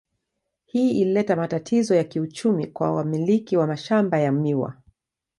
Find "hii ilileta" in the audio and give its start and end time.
0.65-1.35